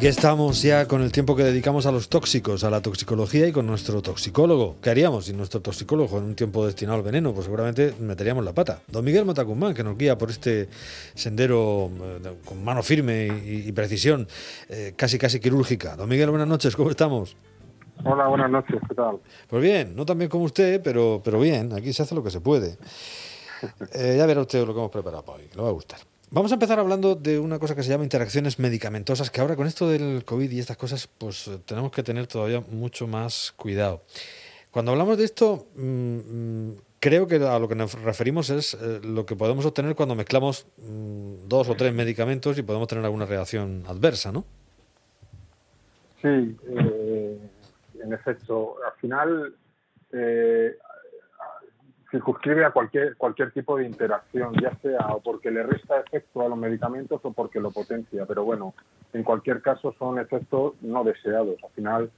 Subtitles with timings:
[0.00, 3.52] Aquí estamos ya con el tiempo que dedicamos a los tóxicos, a la toxicología y
[3.52, 4.76] con nuestro toxicólogo.
[4.80, 7.34] ¿Qué haríamos sin nuestro toxicólogo en un tiempo destinado al veneno?
[7.34, 8.80] Pues seguramente meteríamos la pata.
[8.88, 10.70] Don Miguel Matacumán, que nos guía por este
[11.12, 14.26] sendero eh, con mano firme y, precisión,
[14.70, 15.96] eh, casi casi quirúrgica.
[15.96, 17.36] Don Miguel, buenas noches, ¿cómo estamos?
[18.02, 19.18] Hola, buenas noches, ¿qué tal?
[19.48, 22.30] Pues bien, no tan bien como usted, pero, pero bien, aquí se hace lo que
[22.30, 22.78] se puede.
[23.92, 26.00] Eh, ya verá usted lo que hemos preparado para hoy, le va a gustar.
[26.32, 29.66] Vamos a empezar hablando de una cosa que se llama interacciones medicamentosas, que ahora con
[29.66, 34.02] esto del COVID y estas cosas, pues eh, tenemos que tener todavía mucho más cuidado.
[34.70, 39.00] Cuando hablamos de esto, mm, mm, creo que a lo que nos referimos es eh,
[39.02, 43.26] lo que podemos obtener cuando mezclamos mm, dos o tres medicamentos y podemos tener alguna
[43.26, 44.44] reacción adversa, ¿no?
[46.22, 47.38] Sí, eh,
[48.04, 48.76] en efecto.
[48.86, 49.54] Al final,
[52.10, 56.48] circunscribe a cualquier, cualquier tipo de interacción, ya sea o porque le resta efecto a
[56.48, 58.26] los medicamentos o porque lo potencia.
[58.26, 58.74] Pero bueno,
[59.12, 61.62] en cualquier caso son efectos no deseados.
[61.62, 62.10] Al final,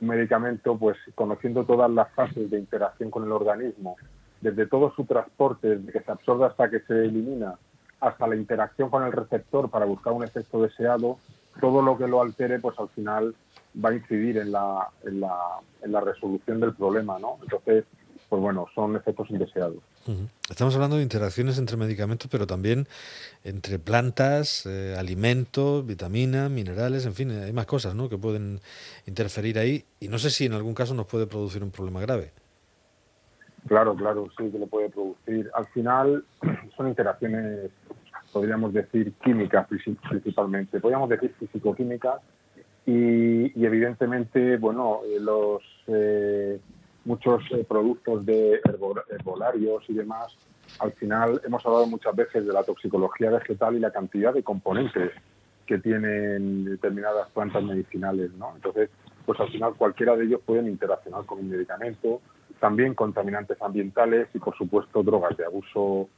[0.00, 3.96] un medicamento, pues conociendo todas las fases de interacción con el organismo,
[4.40, 7.54] desde todo su transporte, desde que se absorbe hasta que se elimina,
[8.00, 11.18] hasta la interacción con el receptor para buscar un efecto deseado,
[11.60, 13.34] todo lo que lo altere, pues al final
[13.84, 15.36] va a incidir en la, en la,
[15.82, 17.38] en la resolución del problema, ¿no?
[17.42, 17.84] Entonces,
[18.28, 19.78] pues bueno, son efectos indeseados.
[20.48, 22.86] Estamos hablando de interacciones entre medicamentos, pero también
[23.44, 28.08] entre plantas, eh, alimentos, vitaminas, minerales, en fin, hay más cosas ¿no?
[28.08, 28.60] que pueden
[29.06, 32.32] interferir ahí y no sé si en algún caso nos puede producir un problema grave.
[33.66, 35.50] Claro, claro, sí que lo puede producir.
[35.54, 36.24] Al final
[36.76, 37.70] son interacciones,
[38.32, 42.20] podríamos decir, químicas principalmente, podríamos decir físico-químicas
[42.86, 45.62] y, evidentemente, bueno, eh, los...
[45.86, 46.60] Eh,
[47.08, 48.60] muchos eh, productos de
[49.08, 50.36] herbolarios y demás,
[50.78, 55.12] al final hemos hablado muchas veces de la toxicología vegetal y la cantidad de componentes
[55.64, 58.52] que tienen determinadas plantas medicinales, ¿no?
[58.54, 58.90] Entonces,
[59.24, 62.20] pues al final cualquiera de ellos pueden interaccionar con un medicamento,
[62.60, 66.08] también contaminantes ambientales y por supuesto drogas de abuso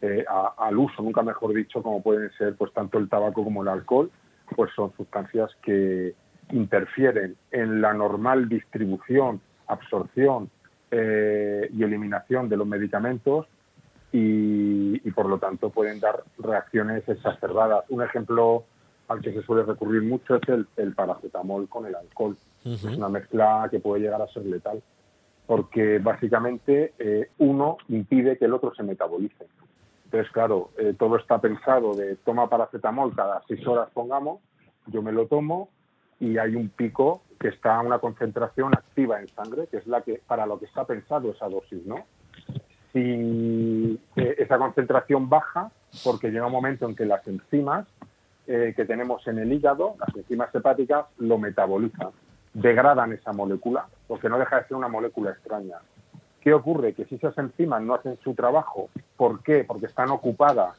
[0.00, 0.24] eh,
[0.56, 4.10] al uso, nunca mejor dicho, como pueden ser pues tanto el tabaco como el alcohol,
[4.56, 6.14] pues son sustancias que
[6.52, 10.50] interfieren en la normal distribución absorción
[10.90, 13.46] eh, y eliminación de los medicamentos
[14.10, 17.84] y, por lo tanto pueden dar reacciones exacerbadas.
[17.88, 18.64] Un ejemplo
[19.08, 20.42] al que se suele recurrir mucho es
[20.76, 22.36] el, paracetamol con el alcohol.
[22.64, 24.82] Es una mezcla que puede llegar a ser letal
[25.48, 29.46] porque básicamente eh, uno impide que el otro se metabolice.
[30.04, 34.40] Entonces, claro, eh, todo está pensado de toma paracetamol cada seis horas, pongamos,
[34.88, 35.70] yo me lo tomo
[36.20, 40.20] y hay un pico que está una concentración activa en sangre, que es la que
[40.26, 42.06] para lo que está pensado esa dosis, ¿no?
[42.92, 45.70] Si eh, esa concentración baja,
[46.02, 47.86] porque llega un momento en que las enzimas
[48.46, 52.08] eh, que tenemos en el hígado, las enzimas hepáticas, lo metabolizan,
[52.54, 55.76] degradan esa molécula, porque no deja de ser una molécula extraña.
[56.40, 56.94] ¿Qué ocurre?
[56.94, 59.64] Que si esas enzimas no hacen su trabajo, ¿por qué?
[59.64, 60.76] Porque están ocupadas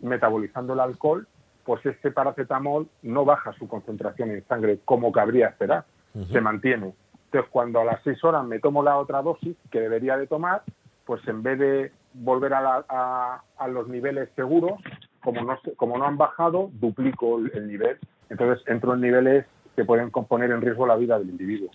[0.00, 1.26] metabolizando el alcohol,
[1.64, 5.84] pues este paracetamol no baja su concentración en sangre como cabría esperar,
[6.30, 6.92] se mantiene.
[7.26, 10.62] Entonces, cuando a las seis horas me tomo la otra dosis que debería de tomar,
[11.04, 14.80] pues en vez de volver a, los niveles seguros,
[15.22, 17.98] como no, como no han bajado, duplico el, nivel.
[18.30, 21.70] Entonces entro en niveles que pueden componer en riesgo la vida del individuo.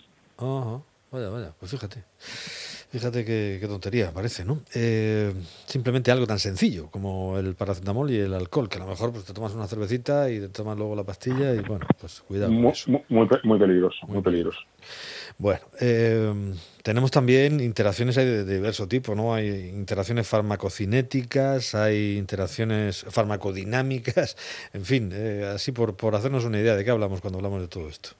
[1.12, 2.04] Vaya, vaya, pues fíjate.
[2.90, 4.62] Fíjate qué, tontería parece, ¿no?
[4.74, 5.32] Eh,
[5.64, 9.24] simplemente algo tan sencillo como el paracetamol y el alcohol, que a lo mejor pues,
[9.24, 12.50] te tomas una cervecita y te tomas luego la pastilla y bueno, pues cuidado.
[12.50, 12.72] Muy,
[13.08, 14.58] muy, peligroso, muy, peligroso.
[15.38, 16.32] Bueno, eh,
[16.82, 19.34] tenemos también interacciones de, diverso tipo, ¿no?
[19.34, 24.36] Hay interacciones farmacocinéticas, hay interacciones farmacodinámicas,
[24.72, 27.68] en fin, eh, así por, por hacernos una idea de qué hablamos cuando hablamos de
[27.68, 28.19] todo esto.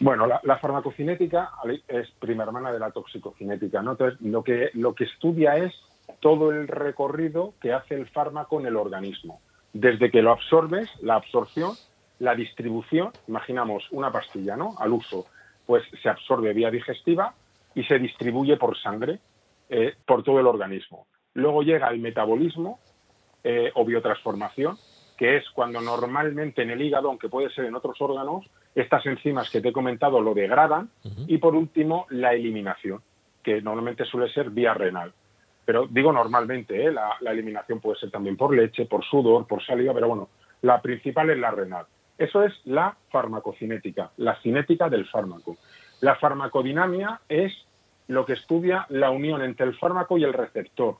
[0.00, 1.52] Bueno, la, farmacocinética
[1.86, 3.92] es prima hermana de la toxicocinética, ¿no?
[3.92, 5.72] Entonces, lo que, lo que estudia es
[6.20, 9.40] todo el recorrido que hace el fármaco en el organismo.
[9.72, 11.72] Desde que lo absorbes, la absorción,
[12.18, 14.74] la distribución, imaginamos una pastilla, ¿no?
[14.78, 15.26] Al uso,
[15.66, 17.34] pues se absorbe vía digestiva
[17.74, 19.20] y se distribuye por sangre,
[19.68, 21.06] eh, por todo el organismo.
[21.34, 22.78] Luego llega el metabolismo
[23.42, 24.76] eh, o biotransformación,
[25.16, 28.44] que es cuando normalmente en el hígado, aunque puede ser en otros órganos,
[28.74, 30.90] estas enzimas que te he comentado lo degradan.
[31.26, 33.00] Y por último, la eliminación,
[33.42, 35.12] que normalmente suele ser vía renal.
[35.64, 36.92] Pero digo normalmente, ¿eh?
[36.92, 40.28] la, eliminación puede ser también por leche, por sudor, por saliva, pero bueno,
[40.62, 41.86] la principal es la renal.
[42.18, 45.56] Eso es la farmacocinética, la cinética del fármaco.
[46.00, 47.52] La farmacodinamia es
[48.08, 50.96] lo que estudia la unión entre el fármaco y el receptor.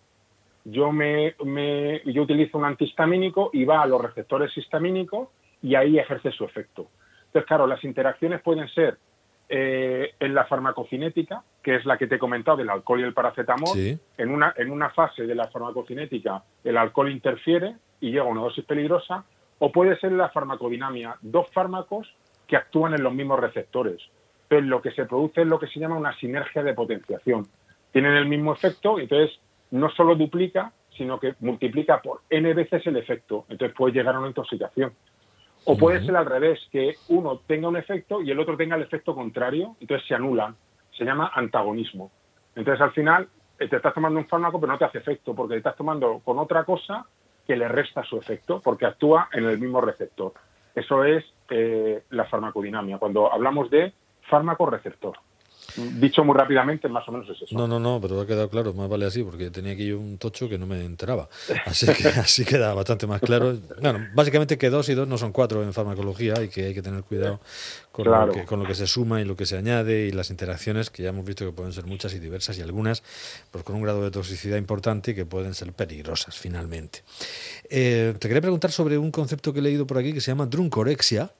[0.64, 5.28] Yo, me, me, yo utilizo un antihistamínico y va a los receptores histamínicos
[5.62, 6.88] y ahí ejerce su efecto.
[7.26, 8.96] Entonces, claro, las interacciones pueden ser
[9.48, 13.12] eh, en la farmacocinética, que es la que te he comentado del alcohol y el
[13.12, 13.76] paracetamol.
[14.16, 18.40] En, una, en una fase de la farmacocinética el alcohol interfiere y llega a una
[18.40, 19.24] dosis peligrosa,
[19.58, 22.14] o puede ser la farmacodinamia, dos fármacos
[22.46, 24.00] que actúan en los mismos receptores.
[24.44, 27.46] Entonces, lo que se produce es lo que se llama una sinergia de potenciación.
[27.92, 29.38] Tienen el mismo efecto, entonces
[29.74, 33.44] no solo duplica, sino que multiplica por n veces el efecto.
[33.48, 34.92] Entonces puede llegar a una intoxicación.
[35.64, 38.82] O puede ser al revés, que uno tenga un efecto y el otro tenga el
[38.82, 40.54] efecto contrario, entonces se anulan.
[40.96, 42.12] Se llama antagonismo.
[42.54, 43.28] Entonces al final
[43.58, 46.20] eh, te estás tomando un fármaco pero no te hace efecto porque te estás tomando
[46.24, 47.06] con otra cosa
[47.44, 50.34] que le resta su efecto porque actúa en el mismo receptor.
[50.72, 53.92] Eso es eh, la farmacodinamia, cuando hablamos de
[54.28, 55.18] fármaco receptor.
[55.76, 57.56] Dicho muy rápidamente, más o menos es eso.
[57.56, 60.48] No, no, no, pero ha quedado claro, más vale así, porque tenía aquí un tocho
[60.48, 61.28] que no me enteraba.
[61.66, 63.56] Así que así queda bastante más claro.
[63.80, 66.82] Bueno, básicamente que dos y dos no son cuatro en farmacología y que hay que
[66.82, 67.40] tener cuidado
[67.94, 70.30] con, lo que, con lo que se suma y lo que se añade y las
[70.30, 73.04] interacciones, que ya hemos visto que pueden ser muchas y diversas y algunas
[73.52, 77.04] pues con un grado de toxicidad importante y que pueden ser peligrosas finalmente.
[77.70, 80.46] Eh, te quería preguntar sobre un concepto que he leído por aquí que se llama
[80.46, 81.30] druncorexia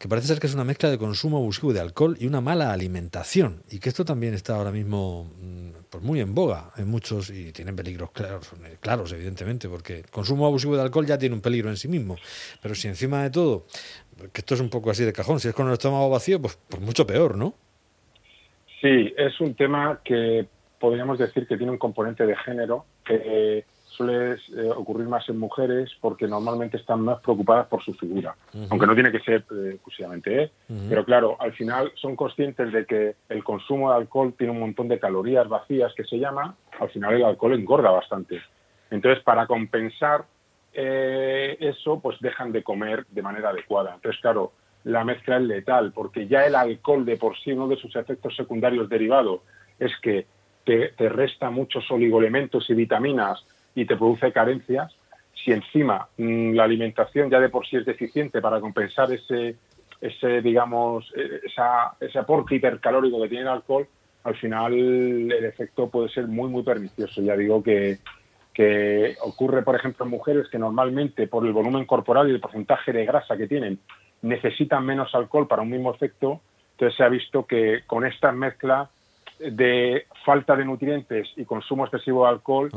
[0.00, 2.72] que parece ser que es una mezcla de consumo abusivo de alcohol y una mala
[2.72, 7.28] alimentación, y que esto también está ahora mismo mm, pues muy en boga en muchos
[7.28, 8.50] y tienen peligros claros,
[8.80, 12.16] claros, evidentemente, porque consumo abusivo de alcohol ya tiene un peligro en sí mismo,
[12.62, 13.66] pero si encima de todo,
[14.32, 16.58] que esto es un poco así de cajón, si es con el estómago vacío, pues,
[16.66, 17.52] pues mucho peor, ¿no?
[18.80, 20.46] Sí, es un tema que
[20.80, 25.90] podríamos decir que tiene un componente de género que suele eh, ocurrir más en mujeres
[26.00, 28.34] porque normalmente están más preocupadas por su figura,
[28.70, 30.50] aunque no tiene que ser eh, exclusivamente, ¿eh?
[30.88, 34.88] pero claro, al final son conscientes de que el consumo de alcohol tiene un montón
[34.88, 38.40] de calorías vacías que se llama, al final el alcohol engorda bastante.
[38.90, 40.24] Entonces, para compensar
[40.74, 43.94] eso, pues dejan de comer de manera adecuada.
[43.94, 44.52] Entonces, claro,
[44.84, 48.34] la mezcla es letal, porque ya el alcohol de por sí, uno de sus efectos
[48.36, 49.40] secundarios derivados
[49.78, 50.26] es que
[50.64, 54.94] te, te resta muchos oligoelementos y vitaminas y te produce carencias,
[55.34, 59.56] si encima mm, la alimentación ya de por sí es deficiente para compensar ese,
[60.00, 63.86] ese digamos, e, esa, ese aporte hipercalórico que tiene el alcohol,
[64.24, 67.20] al final el efecto puede ser muy, muy pernicioso.
[67.22, 67.98] Ya digo que,
[68.54, 72.92] que ocurre, por ejemplo, en mujeres que normalmente por el volumen corporal y el porcentaje
[72.92, 73.80] de grasa que tienen
[74.22, 76.40] necesitan menos alcohol para un mismo efecto.
[76.72, 78.90] Entonces se ha visto que con esta mezcla
[79.50, 82.70] de falta de nutrientes y consumo excesivo de alcohol,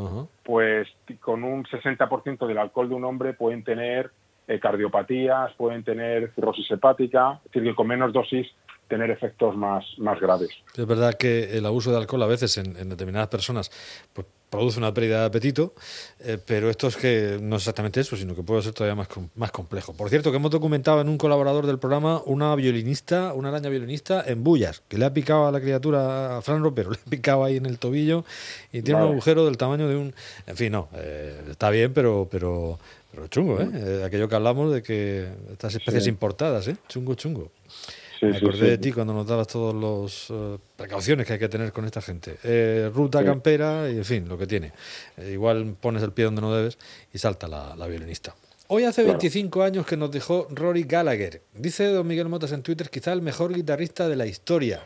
[0.44, 0.88] pues
[1.20, 4.12] con un 60% del alcohol de un hombre pueden tener
[4.48, 8.48] eh, cardiopatías, pueden tener cirrosis hepática, es decir, que con menos dosis
[8.88, 10.50] tener efectos más, más graves.
[10.76, 13.72] Es verdad que el abuso de alcohol a veces en, en determinadas personas
[14.14, 15.74] pues, produce una pérdida de apetito,
[16.20, 19.08] eh, pero esto es que no es exactamente eso, sino que puede ser todavía más,
[19.36, 19.94] más complejo.
[19.94, 24.24] Por cierto, que hemos documentado en un colaborador del programa una violinista, una araña violinista
[24.26, 27.44] en Bullas, que le ha picado a la criatura, a Fran Ropero, le ha picado
[27.44, 28.24] ahí en el tobillo
[28.72, 30.14] y tiene un agujero del tamaño de un...
[30.48, 32.80] En fin, no, eh, está bien, pero, pero,
[33.12, 33.70] pero chungo, ¿eh?
[33.74, 34.04] ¿eh?
[34.06, 36.78] Aquello que hablamos de que estas especies importadas, ¿eh?
[36.88, 37.52] Chungo, chungo.
[38.32, 41.72] Me acordé de ti cuando nos dabas todas las eh, precauciones que hay que tener
[41.72, 42.38] con esta gente.
[42.44, 44.74] Eh, ruta campera y, en fin, lo que tiene.
[45.18, 46.78] Eh, igual pones el pie donde no debes
[47.14, 48.36] y salta la, violinista.
[48.68, 51.42] Hoy hace 25 años que nos dejó Rory Gallagher.
[51.54, 54.82] Dice don Miguel Motas en Twitter, quizá el mejor guitarrista de la historia.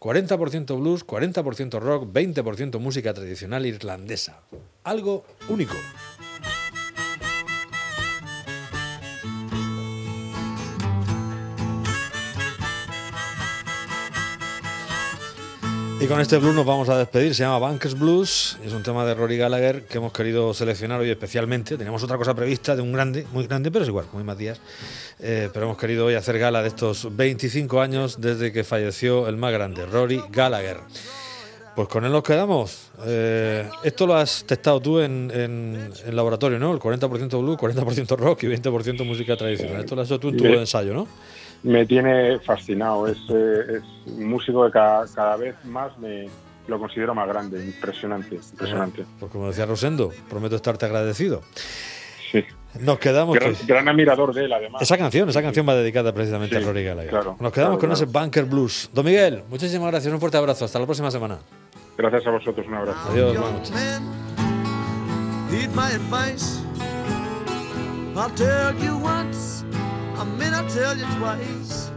[0.00, 4.40] 40% blues, 40% rock, 20% música tradicional irlandesa.
[4.82, 5.74] Algo único.
[16.00, 17.34] Y con este blues nos vamos a despedir.
[17.34, 18.56] Se llama Bankers Blues.
[18.64, 21.76] Es un tema de Rory Gallagher que hemos querido seleccionar hoy especialmente.
[21.76, 24.58] Teníamos otra cosa prevista de un grande, muy grande, pero es igual, muy Matías.
[25.18, 29.36] Eh, pero hemos querido hoy hacer gala de estos 25 años desde que falleció el
[29.36, 30.78] más grande, Rory Gallagher.
[31.76, 32.90] Pues con él nos quedamos.
[33.04, 36.72] Eh, esto lo has testado tú en, en, laboratorio, ¿no?
[36.72, 39.80] El 40% blues, 40% rock y 20% música tradicional.
[39.80, 41.06] Esto lo has hecho tú en tu ensayo, ¿no?
[41.62, 43.06] Me tiene fascinado.
[43.06, 46.28] Es, eh, es un músico que cada, vez más me
[46.68, 49.04] lo considero más grande, impresionante, impresionante.
[49.18, 51.42] Pues como decía Rosendo, prometo estarte agradecido.
[52.30, 52.44] Sí.
[52.78, 53.34] Nos quedamos.
[53.36, 54.80] Gran, gran, admirador de él, además.
[54.82, 57.10] Esa canción, esa canción va dedicada precisamente a Rory Gallagher.
[57.10, 58.88] Claro, Nos quedamos con ese Bunker Blues.
[58.92, 60.64] Don Miguel, muchísimas gracias, un fuerte abrazo.
[60.64, 61.40] Hasta la próxima semana.
[61.98, 63.00] Gracias a vosotros, un abrazo.
[63.10, 64.00] Adiós, buenas noches.
[70.20, 71.90] I mean, I'll tell you twice.